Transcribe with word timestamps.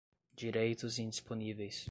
direitos 0.33 0.97
indisponíveis 0.97 1.79